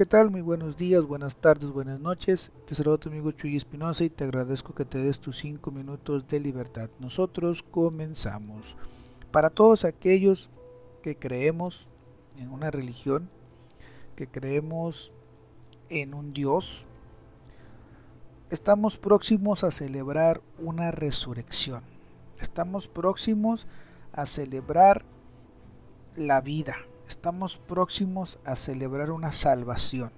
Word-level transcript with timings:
¿Qué 0.00 0.06
tal? 0.06 0.30
Muy 0.30 0.40
buenos 0.40 0.78
días, 0.78 1.04
buenas 1.04 1.36
tardes, 1.36 1.72
buenas 1.72 2.00
noches. 2.00 2.52
Te 2.64 2.74
saludo 2.74 2.96
tu 2.96 3.10
amigo 3.10 3.32
Chuy 3.32 3.54
Espinosa 3.54 4.02
y 4.02 4.08
te 4.08 4.24
agradezco 4.24 4.74
que 4.74 4.86
te 4.86 4.96
des 4.96 5.20
tus 5.20 5.36
5 5.36 5.70
minutos 5.72 6.26
de 6.26 6.40
libertad. 6.40 6.88
Nosotros 7.00 7.62
comenzamos. 7.62 8.78
Para 9.30 9.50
todos 9.50 9.84
aquellos 9.84 10.48
que 11.02 11.18
creemos 11.18 11.90
en 12.38 12.50
una 12.50 12.70
religión, 12.70 13.28
que 14.16 14.26
creemos 14.26 15.12
en 15.90 16.14
un 16.14 16.32
Dios, 16.32 16.86
estamos 18.48 18.96
próximos 18.96 19.64
a 19.64 19.70
celebrar 19.70 20.40
una 20.56 20.92
resurrección. 20.92 21.82
Estamos 22.40 22.88
próximos 22.88 23.66
a 24.12 24.24
celebrar 24.24 25.04
la 26.16 26.40
vida 26.40 26.78
estamos 27.10 27.58
próximos 27.58 28.38
a 28.44 28.54
celebrar 28.54 29.10
una 29.10 29.32
salvación. 29.32 30.12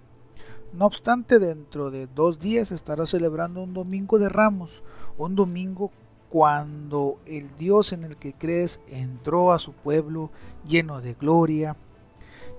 No 0.74 0.84
obstante, 0.84 1.38
dentro 1.38 1.90
de 1.90 2.06
dos 2.06 2.38
días 2.38 2.70
estará 2.70 3.06
celebrando 3.06 3.62
un 3.62 3.72
domingo 3.72 4.18
de 4.18 4.28
ramos, 4.28 4.82
un 5.16 5.34
domingo 5.34 5.90
cuando 6.28 7.18
el 7.24 7.54
Dios 7.56 7.94
en 7.94 8.04
el 8.04 8.16
que 8.16 8.34
crees 8.34 8.78
entró 8.88 9.52
a 9.52 9.58
su 9.58 9.72
pueblo 9.72 10.30
lleno 10.68 11.00
de 11.00 11.14
gloria, 11.14 11.76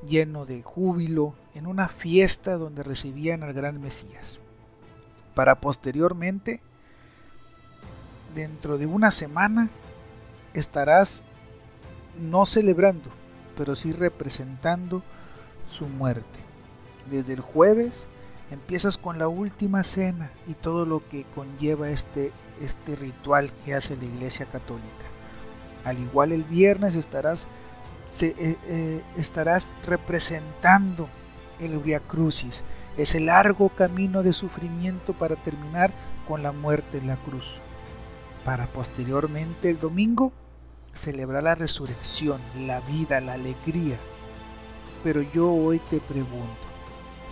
lleno 0.07 0.45
de 0.45 0.63
júbilo, 0.63 1.35
en 1.53 1.67
una 1.67 1.87
fiesta 1.87 2.57
donde 2.57 2.81
recibían 2.81 3.43
al 3.43 3.53
gran 3.53 3.79
Mesías. 3.79 4.39
Para 5.35 5.61
posteriormente, 5.61 6.59
dentro 8.33 8.79
de 8.79 8.87
una 8.87 9.11
semana, 9.11 9.69
estarás 10.55 11.23
no 12.19 12.47
celebrando, 12.47 13.09
pero 13.57 13.75
sí 13.75 13.91
representando 13.91 15.03
su 15.67 15.87
muerte. 15.87 16.39
Desde 17.09 17.33
el 17.33 17.41
jueves 17.41 18.07
empiezas 18.51 18.97
con 18.97 19.17
la 19.17 19.27
última 19.27 19.83
cena 19.83 20.31
y 20.47 20.53
todo 20.53 20.85
lo 20.85 21.07
que 21.09 21.25
conlleva 21.35 21.89
este, 21.89 22.31
este 22.61 22.95
ritual 22.95 23.51
que 23.65 23.73
hace 23.73 23.95
la 23.97 24.05
Iglesia 24.05 24.45
Católica. 24.45 24.87
Al 25.85 25.99
igual 25.99 26.31
el 26.31 26.43
viernes 26.43 26.95
estarás, 26.95 27.47
eh, 28.21 28.57
eh, 28.67 29.01
estarás 29.17 29.71
representando 29.85 31.09
el 31.59 31.77
Via 31.79 31.99
Crucis, 31.99 32.63
ese 32.97 33.19
largo 33.19 33.69
camino 33.69 34.23
de 34.23 34.33
sufrimiento 34.33 35.13
para 35.13 35.35
terminar 35.35 35.91
con 36.27 36.43
la 36.43 36.51
muerte 36.51 36.99
en 36.99 37.07
la 37.07 37.17
cruz. 37.17 37.55
Para 38.45 38.67
posteriormente 38.67 39.69
el 39.69 39.79
domingo 39.79 40.31
celebrar 40.93 41.43
la 41.43 41.55
resurrección, 41.55 42.41
la 42.57 42.79
vida, 42.81 43.19
la 43.19 43.33
alegría. 43.33 43.97
Pero 45.03 45.21
yo 45.21 45.51
hoy 45.51 45.79
te 45.79 45.99
pregunto, 45.99 46.67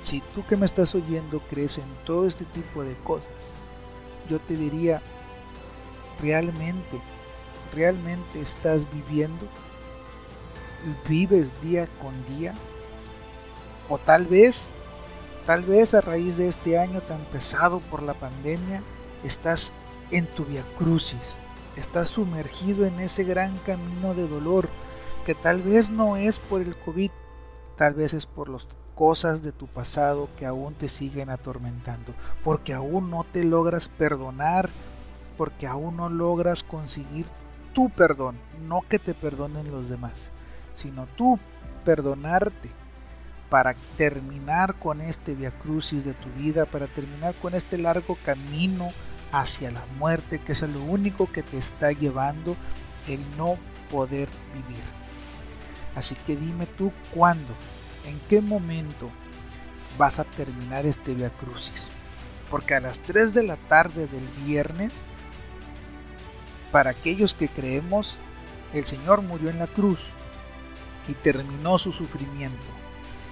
si 0.02 0.22
tú 0.34 0.46
que 0.46 0.58
me 0.58 0.66
estás 0.66 0.94
oyendo 0.96 1.40
crees 1.50 1.78
en 1.78 1.90
todo 2.06 2.28
este 2.28 2.46
tipo 2.46 2.84
de 2.84 2.96
cosas, 2.98 3.54
yo 4.30 4.40
te 4.40 4.56
diría, 4.56 5.02
¿realmente, 6.20 7.00
realmente 7.74 8.42
estás 8.42 8.92
viviendo? 8.92 9.46
¿Vives 11.08 11.52
día 11.62 11.88
con 12.02 12.14
día? 12.26 12.54
O 13.90 13.98
tal 13.98 14.26
vez, 14.26 14.76
tal 15.46 15.64
vez 15.64 15.94
a 15.94 16.02
raíz 16.02 16.38
de 16.38 16.48
este 16.48 16.78
año 16.80 17.02
tan 17.02 17.24
pesado 17.26 17.80
por 17.80 18.02
la 18.04 18.14
pandemia, 18.14 18.82
estás 19.24 19.74
en 20.12 20.26
tu 20.26 20.46
via 20.46 20.64
crucis, 20.78 21.38
estás 21.76 22.10
sumergido 22.10 22.86
en 22.86 23.00
ese 23.00 23.24
gran 23.24 23.58
camino 23.60 24.14
de 24.14 24.28
dolor 24.28 24.68
que 25.26 25.36
tal 25.36 25.62
vez 25.62 25.90
no 25.90 26.18
es 26.18 26.40
por 26.40 26.62
el 26.62 26.76
COVID, 26.76 27.12
tal 27.78 27.94
vez 27.94 28.14
es 28.14 28.26
por 28.26 28.50
las 28.50 28.68
cosas 28.96 29.42
de 29.42 29.52
tu 29.52 29.68
pasado 29.68 30.30
que 30.38 30.46
aún 30.46 30.74
te 30.74 30.88
siguen 30.88 31.30
atormentando, 31.30 32.14
porque 32.44 32.74
aún 32.74 33.10
no 33.10 33.26
te 33.32 33.44
logras 33.44 33.90
perdonar, 33.90 34.70
porque 35.38 35.68
aún 35.68 35.98
no 35.98 36.10
logras 36.10 36.64
conseguir 36.64 37.26
tu 37.74 37.90
perdón, 37.90 38.36
no 38.68 38.82
que 38.88 39.00
te 39.00 39.14
perdonen 39.14 39.72
los 39.72 39.90
demás, 39.90 40.30
sino 40.74 41.08
tú 41.16 41.40
perdonarte 41.86 42.70
para 43.50 43.76
terminar 43.98 44.76
con 44.76 45.02
este 45.02 45.36
via 45.36 45.52
crucis 45.52 46.06
de 46.06 46.14
tu 46.14 46.30
vida, 46.30 46.66
para 46.66 46.88
terminar 46.88 47.36
con 47.36 47.54
este 47.54 47.78
largo 47.78 48.18
camino 48.24 48.92
hacia 49.32 49.72
la 49.72 49.86
muerte, 49.98 50.40
que 50.40 50.52
es 50.52 50.62
lo 50.62 50.82
único 50.82 51.32
que 51.32 51.44
te 51.44 51.58
está 51.58 51.92
llevando 51.92 52.56
el 53.08 53.20
no 53.38 53.58
poder 53.90 54.30
vivir. 54.54 54.84
Así 55.96 56.16
que 56.16 56.36
dime 56.36 56.66
tú 56.66 56.92
cuándo, 57.14 57.54
en 58.06 58.20
qué 58.30 58.42
momento 58.42 59.10
vas 59.98 60.20
a 60.20 60.24
terminar 60.24 60.86
este 60.86 61.14
Via 61.14 61.30
Crucis. 61.30 61.92
Porque 62.50 62.76
a 62.76 62.80
las 62.80 63.00
3 63.00 63.34
de 63.34 63.44
la 63.44 63.56
tarde 63.56 64.08
del 64.08 64.28
viernes, 64.46 65.06
para 66.72 66.92
aquellos 66.92 67.34
que 67.34 67.48
creemos, 67.48 68.18
el 68.74 68.86
Señor 68.86 69.22
murió 69.22 69.50
en 69.50 69.60
la 69.60 69.68
cruz 69.68 70.00
y 71.08 71.14
terminó 71.14 71.78
su 71.78 71.92
sufrimiento. 71.92 72.66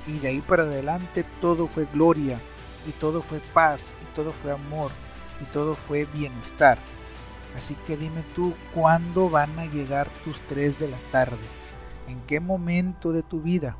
Y 0.07 0.19
de 0.19 0.29
ahí 0.29 0.41
para 0.41 0.63
adelante 0.63 1.25
todo 1.41 1.67
fue 1.67 1.85
gloria 1.93 2.39
y 2.87 2.91
todo 2.91 3.21
fue 3.21 3.39
paz 3.53 3.95
y 4.01 4.15
todo 4.15 4.31
fue 4.31 4.51
amor 4.51 4.91
y 5.41 5.45
todo 5.45 5.75
fue 5.75 6.05
bienestar. 6.05 6.77
Así 7.55 7.75
que 7.87 7.97
dime 7.97 8.23
tú, 8.35 8.53
¿cuándo 8.73 9.29
van 9.29 9.57
a 9.59 9.65
llegar 9.65 10.07
tus 10.23 10.41
3 10.41 10.79
de 10.79 10.89
la 10.89 10.97
tarde? 11.11 11.37
¿En 12.07 12.21
qué 12.21 12.39
momento 12.39 13.11
de 13.11 13.23
tu 13.23 13.41
vida? 13.41 13.77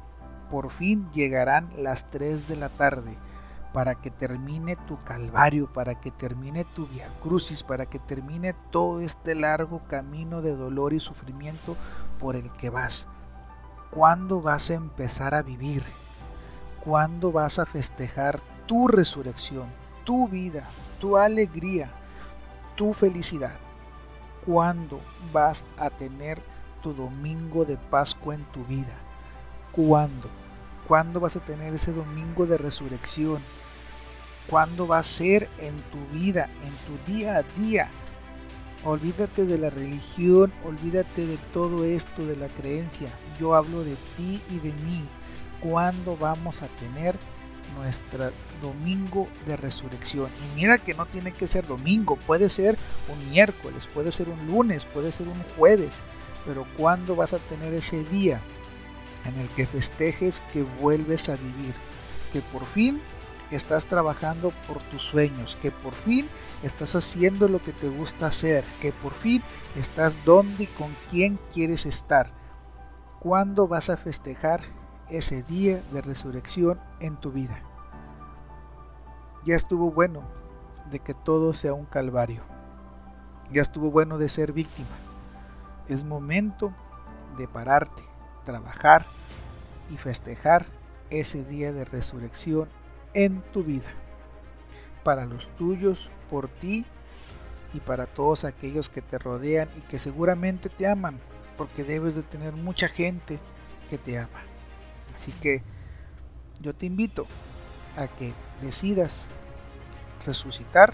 Por 0.50 0.72
fin 0.72 1.10
llegarán 1.14 1.70
las 1.78 2.10
3 2.10 2.48
de 2.48 2.56
la 2.56 2.70
tarde 2.70 3.16
para 3.74 3.96
que 3.96 4.10
termine 4.10 4.76
tu 4.76 4.98
calvario, 5.04 5.72
para 5.72 6.00
que 6.00 6.12
termine 6.12 6.66
tu 6.66 6.88
via 6.88 7.08
crucis, 7.22 7.64
para 7.64 7.86
que 7.86 8.00
termine 8.00 8.54
todo 8.72 9.00
este 9.00 9.36
largo 9.36 9.82
camino 9.88 10.42
de 10.42 10.56
dolor 10.56 10.94
y 10.94 11.00
sufrimiento 11.00 11.76
por 12.20 12.36
el 12.36 12.52
que 12.52 12.70
vas. 12.70 13.08
¿Cuándo 13.92 14.42
vas 14.42 14.72
a 14.72 14.76
empezar 14.76 15.36
a 15.36 15.44
vivir? 15.44 15.84
¿Cuándo 16.84 17.32
vas 17.32 17.60
a 17.60 17.66
festejar 17.66 18.40
tu 18.66 18.88
resurrección, 18.88 19.68
tu 20.10 20.28
vida, 20.28 20.68
tu 21.00 21.18
alegría, 21.18 21.92
tu 22.76 22.96
felicidad. 22.96 23.54
¿Cuándo 24.44 25.00
vas 25.32 25.64
a 25.78 25.92
tener 25.92 26.42
tu 26.82 26.96
domingo 26.96 27.64
de 27.64 27.78
Pascua 27.78 28.34
en 28.34 28.44
tu 28.46 28.66
vida? 28.66 28.98
¿Cuándo? 29.72 30.28
¿Cuándo 30.88 31.20
vas 31.20 31.36
a 31.36 31.42
tener 31.42 31.76
ese 31.76 31.94
domingo 31.94 32.48
de 32.48 32.58
resurrección? 32.58 33.44
¿Cuándo 34.50 34.88
va 34.88 34.98
a 34.98 35.04
ser 35.04 35.48
en 35.60 35.76
tu 35.92 36.04
vida, 36.12 36.50
en 36.64 36.74
tu 36.88 37.12
día 37.12 37.36
a 37.36 37.44
día? 37.44 37.92
Olvídate 38.86 39.46
de 39.46 39.60
la 39.60 39.70
religión, 39.70 40.52
olvídate 40.66 41.28
de 41.28 41.38
todo 41.54 41.86
esto, 41.86 42.26
de 42.26 42.36
la 42.36 42.48
creencia. 42.48 43.10
Yo 43.40 43.54
hablo 43.54 43.84
de 43.84 43.96
ti 44.18 44.42
y 44.50 44.58
de 44.58 44.74
mí. 44.74 45.04
¿Cuándo 45.62 46.18
vamos 46.18 46.64
a 46.64 46.68
tener 46.68 47.16
nuestro 47.76 48.32
domingo 48.62 49.28
de 49.46 49.58
resurrección. 49.58 50.30
Y 50.44 50.56
mira 50.56 50.78
que 50.78 50.94
no 50.94 51.06
tiene 51.06 51.32
que 51.32 51.48
ser 51.48 51.68
domingo, 51.68 52.16
puede 52.16 52.50
ser 52.50 52.78
un 53.08 53.30
miércoles, 53.32 53.88
puede 53.94 54.12
ser 54.12 54.30
un 54.30 54.48
lunes, 54.48 54.86
puede 54.86 55.12
ser 55.12 55.28
un 55.28 55.42
jueves, 55.58 56.02
pero 56.46 56.66
¿cuándo 56.78 57.16
vas 57.16 57.34
a 57.34 57.40
tener 57.40 57.74
ese 57.74 58.04
día 58.06 58.42
en 59.26 59.40
el 59.40 59.48
que 59.50 59.66
festejes 59.66 60.42
que 60.54 60.64
vuelves 60.64 61.30
a 61.30 61.36
vivir? 61.36 61.74
Que 62.34 62.42
por 62.42 62.66
fin 62.66 63.02
estás 63.52 63.86
trabajando 63.86 64.52
por 64.68 64.82
tus 64.84 65.02
sueños, 65.02 65.58
que 65.62 65.72
por 65.72 65.94
fin 65.94 66.30
estás 66.64 66.96
haciendo 66.96 67.48
lo 67.48 67.62
que 67.62 67.74
te 67.74 67.90
gusta 67.90 68.28
hacer, 68.28 68.64
que 68.82 68.92
por 68.92 69.14
fin 69.14 69.42
estás 69.76 70.24
donde 70.26 70.64
y 70.64 70.68
con 70.68 70.96
quién 71.10 71.40
quieres 71.54 71.86
estar. 71.86 72.32
¿Cuándo 73.20 73.68
vas 73.68 73.90
a 73.90 73.98
festejar 73.98 74.62
ese 75.10 75.44
día 75.44 75.82
de 75.92 76.02
resurrección 76.02 76.80
en 77.00 77.18
tu 77.18 77.32
vida. 77.32 77.62
Ya 79.46 79.56
estuvo 79.56 79.92
bueno 79.92 80.24
de 80.92 81.00
que 81.00 81.14
todo 81.14 81.54
sea 81.54 81.74
un 81.74 81.86
calvario. 81.86 82.42
Ya 83.52 83.62
estuvo 83.62 83.92
bueno 83.92 84.18
de 84.18 84.30
ser 84.30 84.54
víctima. 84.54 84.96
Es 85.88 86.04
momento 86.04 86.74
de 87.38 87.48
pararte, 87.48 88.04
trabajar 88.46 89.06
y 89.90 89.98
festejar 89.98 90.66
ese 91.10 91.44
día 91.44 91.72
de 91.72 91.86
resurrección 91.86 92.70
en 93.14 93.42
tu 93.52 93.64
vida. 93.64 93.90
Para 95.04 95.26
los 95.26 95.48
tuyos, 95.56 96.12
por 96.30 96.48
ti 96.48 96.86
y 97.74 97.80
para 97.80 98.06
todos 98.06 98.46
aquellos 98.46 98.90
que 98.90 99.02
te 99.02 99.18
rodean 99.18 99.70
y 99.78 99.82
que 99.82 99.98
seguramente 99.98 100.70
te 100.70 100.88
aman, 100.88 101.20
porque 101.58 101.84
debes 101.84 102.16
de 102.16 102.24
tener 102.24 102.54
mucha 102.54 102.88
gente 102.88 103.40
que 103.90 103.98
te 103.98 104.20
ama. 104.20 104.49
Así 105.20 105.34
que 105.34 105.62
yo 106.62 106.74
te 106.74 106.86
invito 106.86 107.28
a 107.98 108.08
que 108.08 108.34
decidas 108.62 109.28
resucitar, 110.26 110.94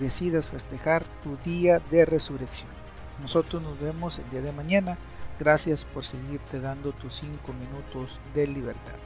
decidas 0.00 0.48
festejar 0.48 1.04
tu 1.22 1.36
día 1.44 1.80
de 1.90 2.06
resurrección. 2.06 2.70
Nosotros 3.20 3.62
nos 3.62 3.78
vemos 3.78 4.18
el 4.18 4.30
día 4.30 4.40
de 4.40 4.52
mañana. 4.52 4.96
Gracias 5.38 5.84
por 5.84 6.06
seguirte 6.06 6.60
dando 6.60 6.92
tus 6.92 7.14
cinco 7.14 7.52
minutos 7.52 8.20
de 8.34 8.46
libertad. 8.46 8.96